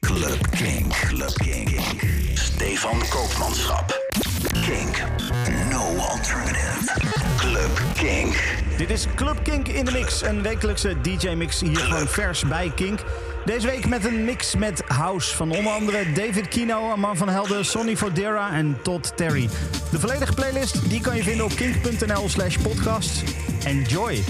Club 0.00 0.50
Kink. 0.50 0.92
Club 0.92 1.34
Kink. 1.34 1.80
Stefan 2.34 2.98
Koopmanschap. 3.08 4.00
Kink. 4.52 5.02
No 5.70 5.96
alternative. 5.98 6.92
Club 7.36 7.80
Kink. 7.94 8.58
Dit 8.76 8.90
is 8.90 9.06
Club 9.14 9.42
Kink 9.42 9.68
in 9.68 9.84
de 9.84 9.92
Mix, 9.92 10.22
een 10.22 10.42
wekelijkse 10.42 11.00
DJ-mix 11.00 11.60
hier 11.60 11.76
gewoon 11.76 12.08
vers 12.08 12.48
bij 12.48 12.72
Kink. 12.74 13.00
Deze 13.44 13.66
week 13.66 13.86
met 13.86 14.04
een 14.04 14.24
mix 14.24 14.54
met 14.54 14.82
house 14.86 15.36
van 15.36 15.50
onder 15.50 15.72
andere 15.72 16.12
David 16.12 16.48
Kino, 16.48 16.96
man 16.96 17.16
van 17.16 17.28
Helden, 17.28 17.64
Sonny 17.64 17.96
Fodera 17.96 18.52
en 18.52 18.78
Todd 18.82 19.16
Terry. 19.16 19.48
De 19.90 20.00
volledige 20.00 20.32
playlist 20.32 20.90
die 20.90 21.00
kan 21.00 21.16
je 21.16 21.22
vinden 21.22 21.44
op 21.44 21.52
kink.nl 21.54 22.28
slash 22.28 22.56
podcast. 22.56 23.22
Enjoy! 23.64 24.22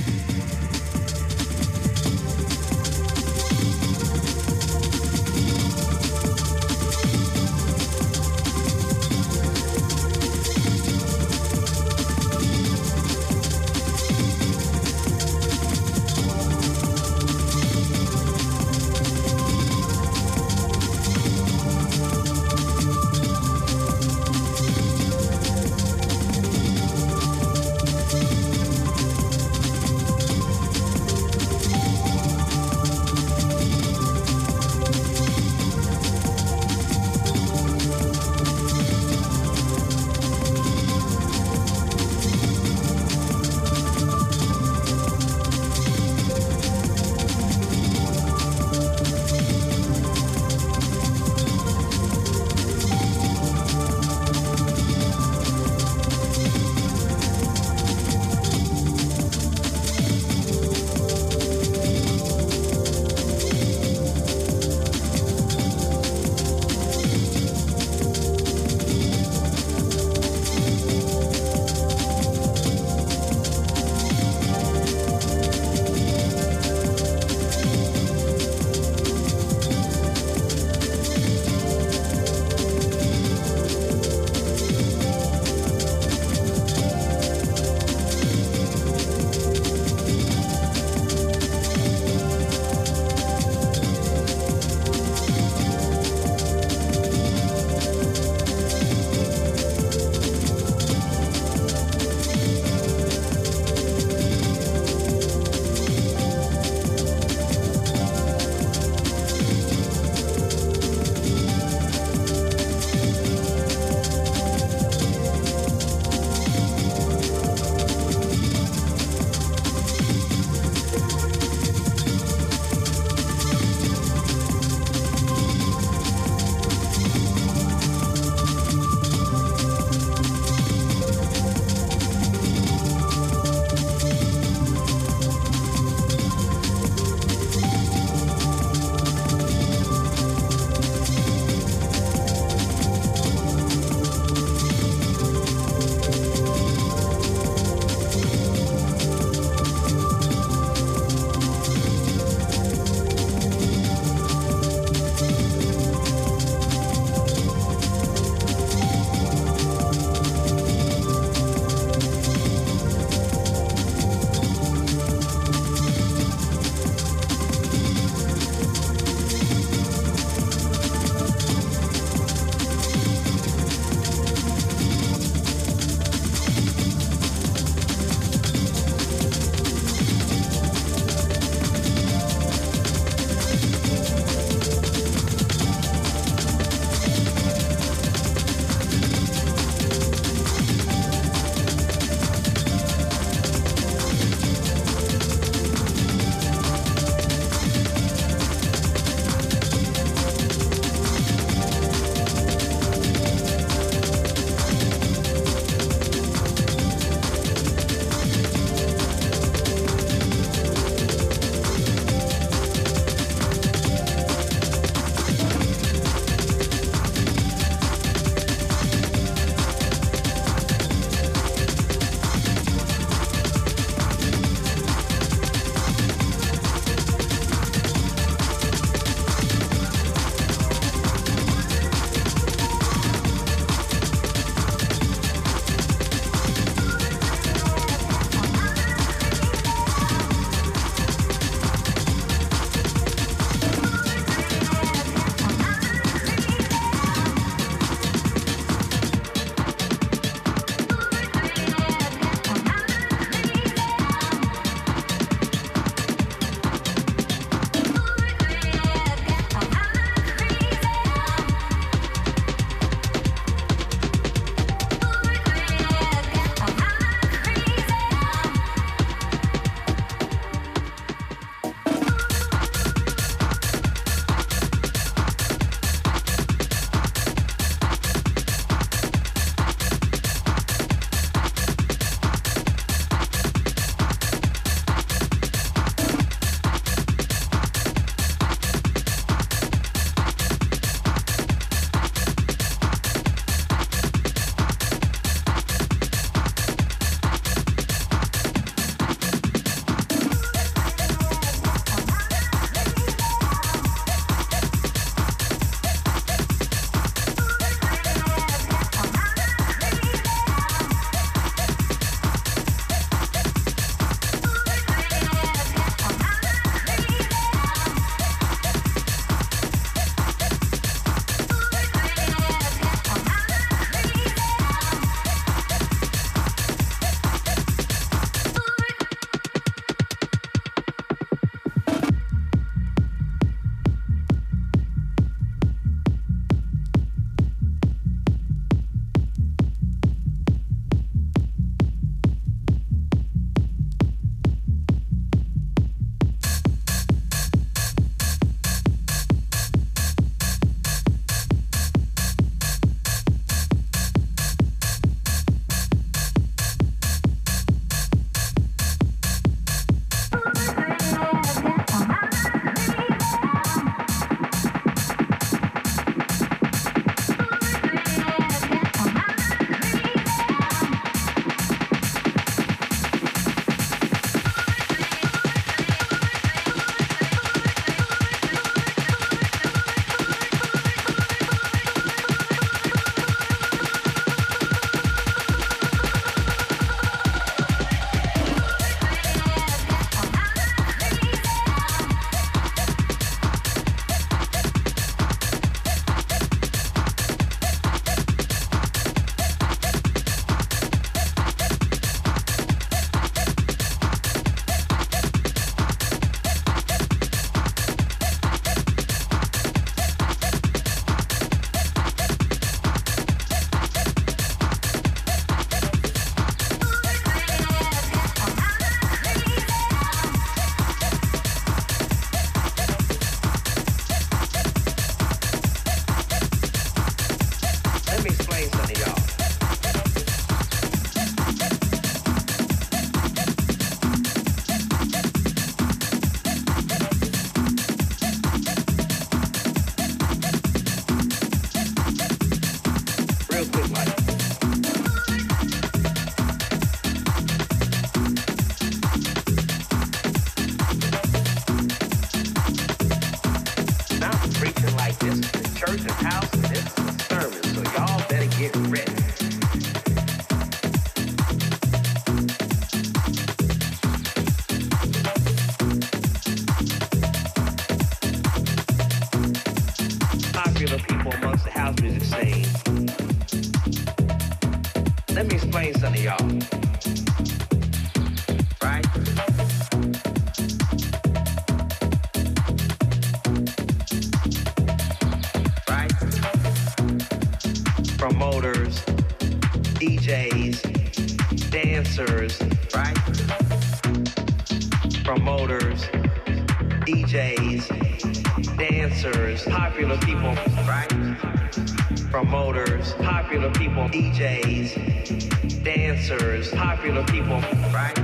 DJs, 504.31 505.82
dancers, 505.82 506.70
popular 506.70 507.25
people, 507.25 507.60
right? 507.93 508.15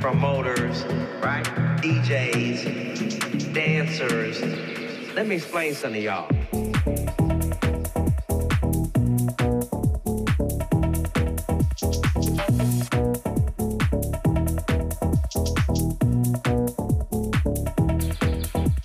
Promoters, 0.00 0.84
right? 1.20 1.44
DJs, 1.82 3.52
dancers. 3.52 4.40
Let 5.16 5.26
me 5.26 5.34
explain 5.34 5.74
something 5.74 6.00
to 6.00 6.06
y'all. 6.06 6.28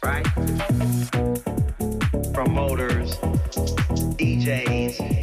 right? 0.01 0.25
Promoters, 2.33 3.15
DJs, 4.17 5.18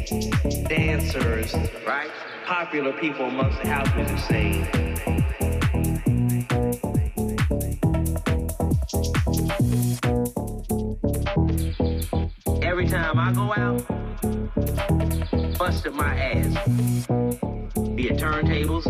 dancers, 0.67 1.53
right? 1.85 2.09
Popular 2.45 2.93
people 2.93 3.25
amongst 3.25 3.61
the 3.61 3.69
house 3.69 3.87
music 3.95 4.17
scene. 4.19 4.67
Every 12.63 12.87
time 12.87 13.17
I 13.17 13.31
go 13.33 13.53
out, 13.55 13.87
busted 15.57 15.93
my 15.93 16.15
ass. 16.15 17.07
Be 17.95 18.09
it 18.09 18.17
turntables, 18.17 18.85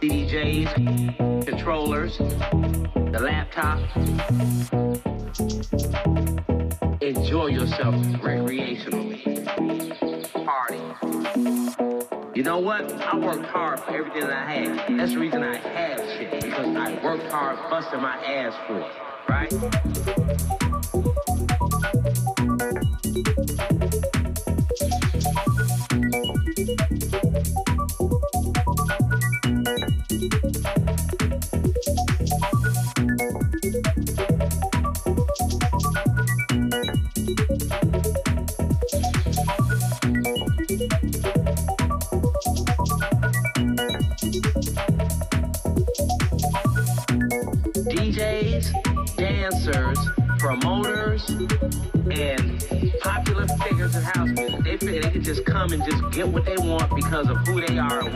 DJs, 0.00 1.46
controllers, 1.46 2.18
the 2.18 3.20
laptop, 3.20 3.80
enjoy 7.00 7.46
yourself 7.46 7.94
recreationally. 8.22 9.22
Party. 10.44 11.13
You 12.44 12.50
know 12.50 12.58
what? 12.58 12.92
I 13.00 13.16
worked 13.16 13.46
hard 13.46 13.80
for 13.80 13.96
everything 13.96 14.20
that 14.20 14.30
I 14.30 14.52
had. 14.52 14.98
That's 14.98 15.12
the 15.12 15.18
reason 15.18 15.42
I 15.42 15.56
have 15.56 15.98
shit. 16.10 16.42
Because 16.42 16.76
I 16.76 17.02
worked 17.02 17.24
hard, 17.32 17.56
busting 17.70 18.02
my 18.02 18.16
ass 18.22 18.54
for 18.66 18.80
it. 18.80 18.92
Right? 19.26 20.63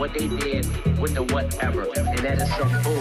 What 0.09 0.19
they 0.19 0.27
did 0.27 0.65
with 0.99 1.13
the 1.13 1.23
whatever. 1.23 1.83
And 1.95 2.19
that 2.19 2.41
is 2.41 2.55
some 2.55 2.69
bullshit. 2.83 2.98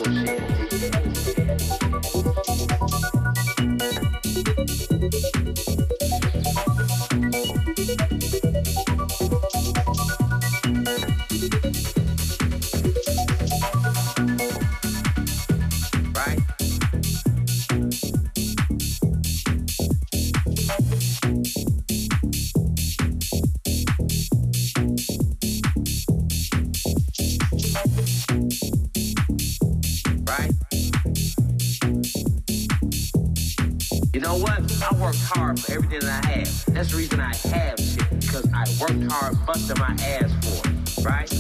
Worked 35.09 35.23
hard 35.23 35.59
for 35.59 35.73
everything 35.73 36.01
that 36.01 36.23
I 36.27 36.29
have. 36.29 36.65
That's 36.67 36.91
the 36.91 36.97
reason 36.99 37.19
I 37.19 37.35
have 37.35 37.81
shit. 37.81 38.11
Because 38.21 38.47
I 38.53 38.65
worked 38.79 39.11
hard, 39.11 39.47
busted 39.47 39.79
my 39.79 39.97
ass 40.05 40.31
for 40.45 40.69
it. 40.69 41.05
Right? 41.05 41.31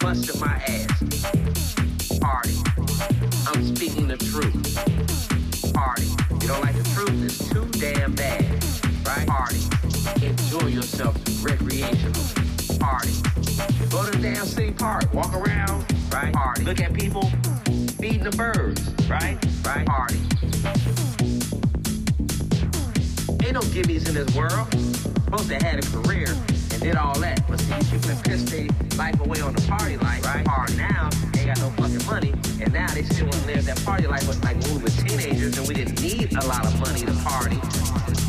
Busted 0.00 0.38
my 0.38 0.60
ass. 0.68 2.18
Party. 2.20 2.56
I'm 3.46 3.64
speaking 3.74 4.06
the 4.06 4.18
truth. 4.18 5.72
Party. 5.72 6.08
You 6.42 6.48
don't 6.48 6.60
like 6.60 6.76
the 6.76 6.84
truth? 6.94 7.24
It's 7.24 7.48
too 7.48 7.64
damn 7.80 8.14
bad. 8.14 8.44
Right? 9.06 9.26
Party. 9.26 9.60
Enjoy 10.26 10.66
yourself 10.66 11.16
recreational. 11.42 12.20
Party. 12.78 13.14
Go 13.88 14.04
to 14.04 14.10
the 14.10 14.18
damn 14.20 14.44
city 14.44 14.72
park. 14.72 15.14
Walk 15.14 15.32
around. 15.34 15.86
Right? 16.12 16.34
Party. 16.34 16.64
Look 16.64 16.80
at 16.80 16.92
people 16.92 17.30
feeding 17.98 18.24
the 18.24 18.34
birds. 18.36 18.82
Right? 19.08 19.38
Right? 19.64 19.86
Party. 19.86 21.37
Ain't 23.48 23.54
no 23.54 23.62
gimmies 23.62 24.06
in 24.06 24.14
this 24.14 24.36
world. 24.36 24.70
Supposed 25.24 25.48
to 25.48 25.54
had 25.54 25.82
a 25.82 25.86
career 25.88 26.26
and 26.28 26.82
did 26.82 26.96
all 26.96 27.18
that. 27.20 27.48
But 27.48 27.58
see, 27.58 27.72
people 27.90 28.10
that 28.10 28.22
pissed 28.22 28.48
their 28.48 28.68
life 28.98 29.18
away 29.20 29.40
on 29.40 29.54
the 29.54 29.62
party 29.62 29.96
life. 29.96 30.22
Right? 30.26 30.44
Party 30.44 30.76
now, 30.76 31.08
they 31.32 31.46
got 31.46 31.58
no 31.58 31.70
fucking 31.70 32.04
money. 32.04 32.34
And 32.60 32.74
now 32.74 32.92
they 32.92 33.04
still 33.04 33.24
want 33.24 33.40
to 33.40 33.46
live 33.46 33.64
that 33.64 33.82
party 33.86 34.06
life. 34.06 34.26
But 34.26 34.44
like 34.44 34.62
when 34.64 34.74
we 34.74 34.82
were 34.82 34.90
teenagers 34.90 35.56
and 35.56 35.66
we 35.66 35.72
didn't 35.72 36.02
need 36.02 36.30
a 36.36 36.46
lot 36.46 36.66
of 36.66 36.78
money 36.78 37.06
to 37.06 37.12
party. 37.24 38.27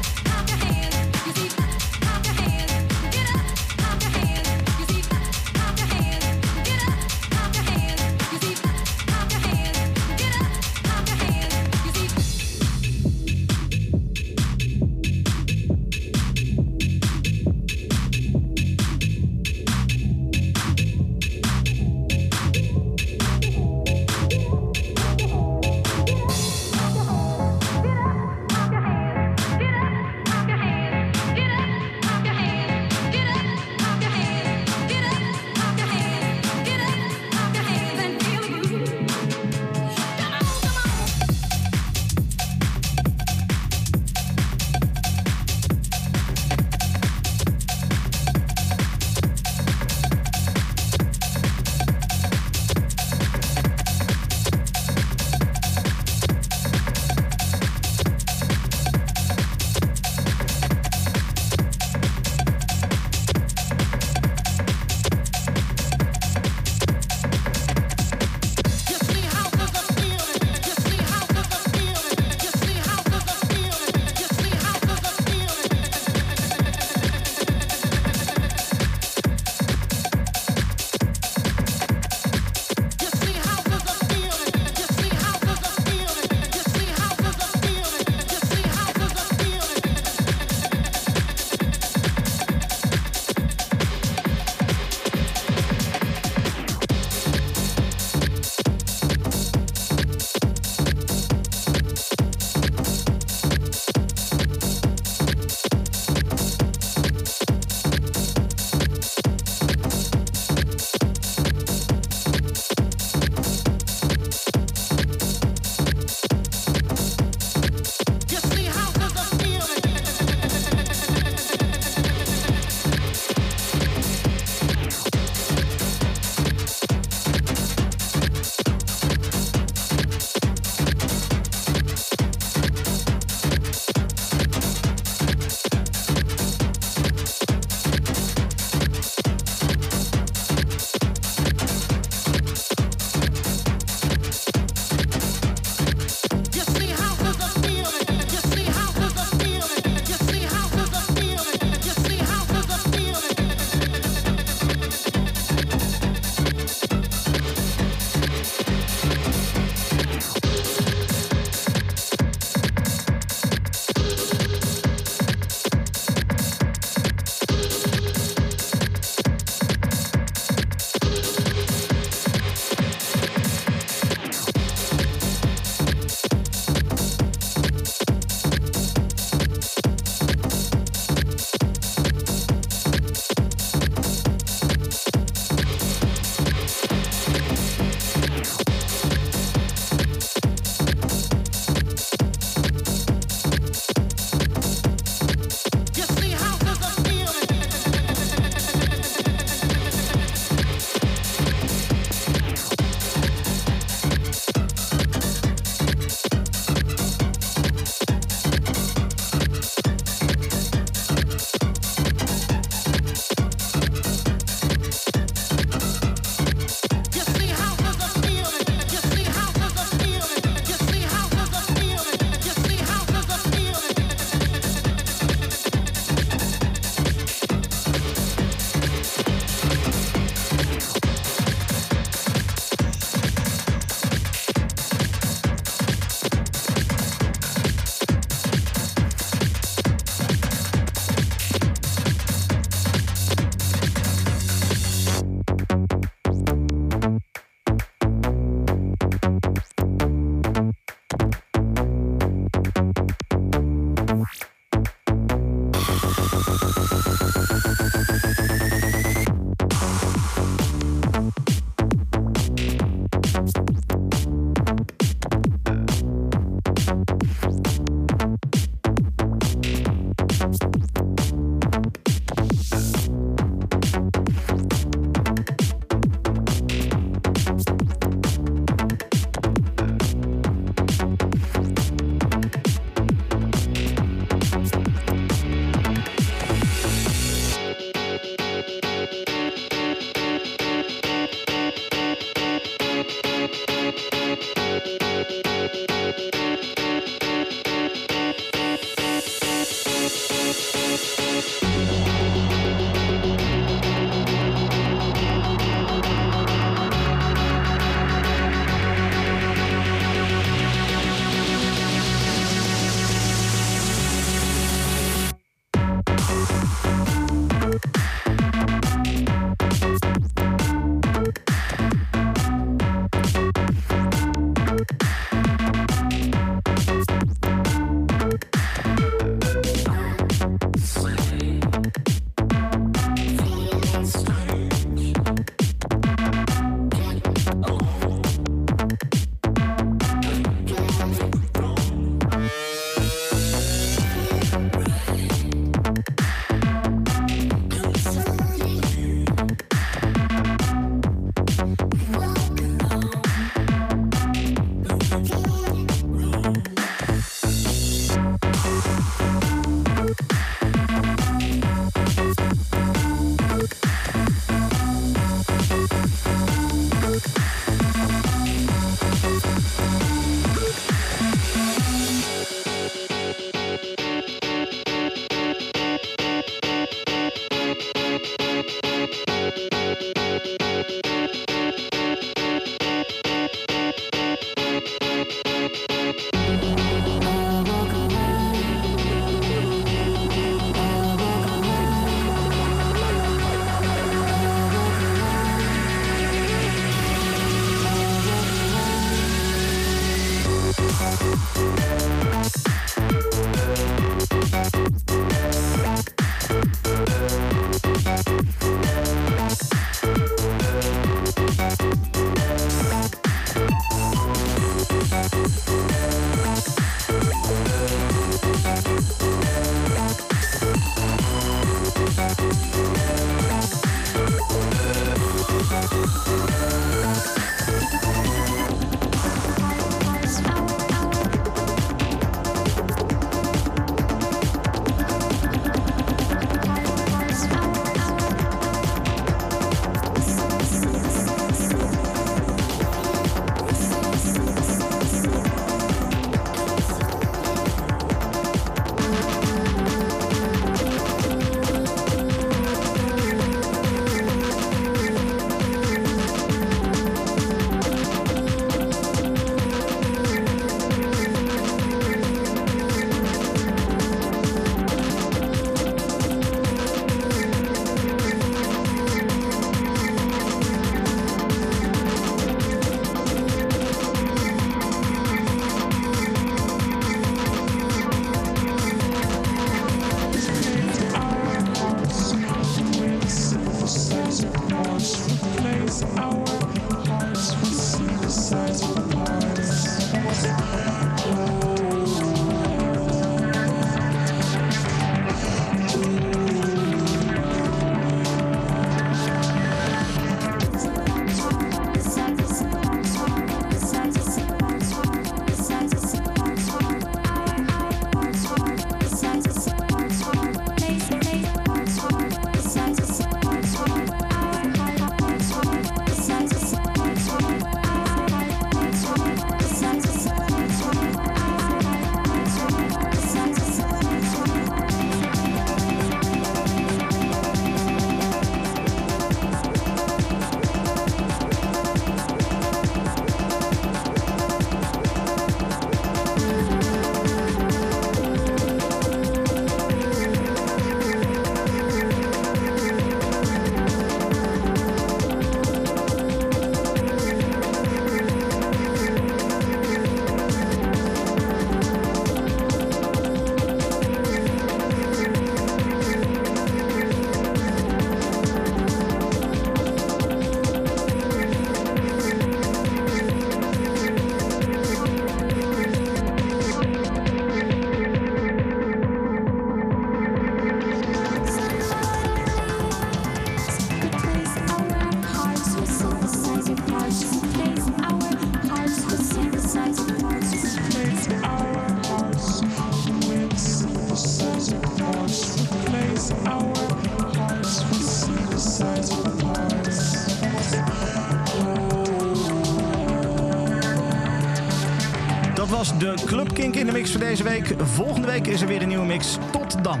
Volgende 597.78 598.26
week 598.26 598.46
is 598.46 598.60
er 598.60 598.68
weer 598.68 598.82
een 598.82 598.88
nieuwe 598.88 599.06
mix. 599.06 599.38
Tot 599.52 599.84
dan. 599.84 600.00